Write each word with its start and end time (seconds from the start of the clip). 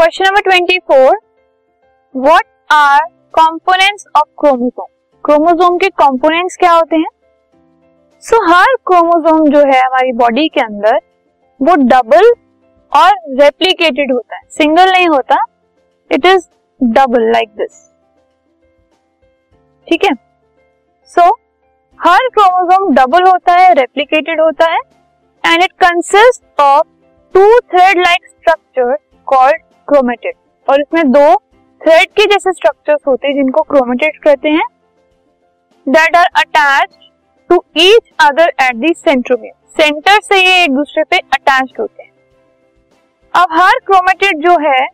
Question 0.00 0.24
number 0.24 0.40
twenty 0.40 0.78
four 0.78 1.16
what 2.16 2.42
are 2.72 3.00
components 3.32 4.06
of 4.16 4.28
chromosome 4.40 4.86
chromosome 5.24 5.76
के 5.78 5.88
components 5.88 6.56
क्या 6.56 6.72
होते 6.72 6.96
हैं? 6.96 7.08
सो 8.22 8.36
so, 8.36 8.54
हर 8.54 8.74
क्रोमोसोम 8.86 9.48
जो 9.48 9.58
है 9.58 9.80
हमारी 9.80 10.12
बॉडी 10.12 10.48
के 10.48 10.60
अंदर 10.60 10.96
वो 11.60 11.74
डबल 11.74 12.32
और 12.92 13.10
रेप्लीकेटेड 13.42 14.12
होता 14.12 14.36
है। 14.36 14.42
सिंगल 14.50 14.90
नहीं 14.90 15.08
होता। 15.08 15.44
It 16.10 16.26
is 16.26 16.48
double 16.80 17.30
like 17.30 17.48
this 17.48 17.86
ठीक 19.88 20.04
है? 20.04 20.14
सो 21.04 21.20
so, 21.20 21.32
हर 22.00 22.28
क्रोमोसोम 22.28 22.94
डबल 22.94 23.30
होता 23.30 23.52
है 23.52 23.72
रेप्लीकेटेड 23.74 24.40
होता 24.40 24.70
है 24.70 24.80
and 25.44 25.62
it 25.62 25.72
consist 25.72 26.60
of 26.60 26.86
two 27.34 27.58
thread 27.58 27.98
like 27.98 28.26
structure 28.26 28.96
called 29.26 29.62
chromatid 29.90 30.34
और 30.68 30.80
इसमें 30.80 31.10
दो 31.12 31.34
थ्रेड 31.80 32.10
के 32.16 32.24
जैसे 32.26 32.52
स्ट्रक्चर्स 32.52 33.00
होते 33.06 33.28
हैं 33.28 33.34
जिनको 33.34 33.62
क्रोमेटेड 33.70 34.18
कहते 34.24 34.48
हैं 34.50 34.66
that 35.86 36.16
are 36.16 36.26
attach 36.36 37.08
to 37.50 37.62
each 37.78 38.10
other 38.22 38.52
at 38.62 38.76
the 38.76 38.92
centromere 38.96 39.52
centre 39.76 40.20
से 40.22 40.38
ये 40.38 40.62
एक 40.64 40.70
दूसरे 40.74 41.02
पे 41.04 41.18
अटैच 41.18 41.72
होते 41.78 42.02
हैं। 42.02 42.10
अब 43.34 43.52
हर 43.52 43.78
क्रोमेटेड 43.86 44.42
जो 44.44 44.56
है 44.60 44.86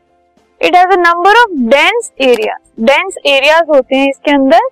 it 0.60 0.76
has 0.76 0.98
number 0.98 1.38
of 1.38 1.50
dense 1.70 2.10
area 2.22 2.56
dense 2.82 3.16
areas 3.26 3.68
होते 3.68 3.96
हैं 3.96 4.08
इसके 4.08 4.30
अंदर, 4.30 4.68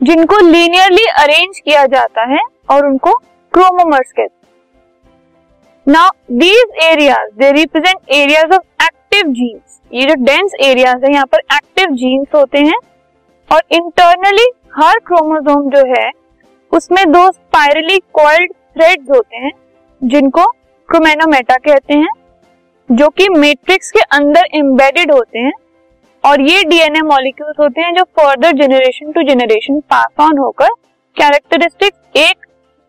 जिनको 0.00 0.36
लीनियरली 0.40 1.06
अरेंज 1.18 1.58
किया 1.60 1.84
जाता 1.88 2.24
है 2.30 2.40
और 2.70 2.86
उनको 2.86 3.12
क्रोमोमर्स 3.52 4.12
कहते 4.12 4.22
हैं। 4.22 4.40
Now 5.86 6.10
these 6.34 6.76
areas 6.82 7.30
they 7.38 7.50
represent 7.52 8.10
areas 8.12 8.54
of 8.54 8.62
active 9.22 9.32
genes 9.34 9.80
ये 9.90 10.04
जो 10.06 10.14
डेंस 10.16 10.52
एरियाज़ 10.60 11.04
है, 11.04 11.12
यहाँ 11.12 11.26
पर 11.26 11.38
एक्टिव 11.54 11.94
जीन्स 11.96 12.34
होते 12.34 12.58
हैं 12.58 12.78
और 13.50 13.60
इंटरनली 13.72 14.48
हर 14.74 14.98
क्रोमोसोम 15.06 15.68
जो 15.70 15.84
है, 15.88 16.10
उसमें 16.72 17.04
दो 17.12 17.30
स्पाइरली 17.30 17.98
कॉइल्ड 18.14 18.52
थ्रेड्स 18.52 19.10
होते 19.10 19.36
हैं, 19.36 19.52
जिनको 20.02 20.44
क्रोमेनोमेटा 20.88 21.56
कहते 21.58 21.94
हैं, 21.94 22.08
जो 22.88 23.08
कि 23.10 23.28
मैट्रिक्स 23.30 23.90
के 23.90 24.00
अंदर 24.16 24.48
एम्बेडेड 24.54 25.12
होते 25.12 25.38
हैं 25.38 25.52
और 26.24 26.40
ये 26.42 26.64
डीएनए 26.64 27.02
मॉलिक्यूल्स 27.04 27.60
होते 27.60 27.80
हैं 27.80 27.94
जो 27.94 28.04
further 28.18 28.52
generation 28.58 29.12
to 29.12 29.22
generation 29.30 29.80
pass 29.90 30.20
on 30.20 30.38
होकर 30.38 30.74
कैरेक्टरिस्टिक 31.16 32.18
एक 32.18 32.46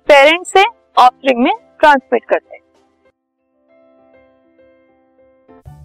पेरेंट 0.07 0.45
से 0.47 0.63
ऑफस्प्रिंग 0.97 1.43
में 1.43 1.53
ट्रांसमिट 1.79 2.25
करते 2.25 2.55
हैं। 2.55 2.62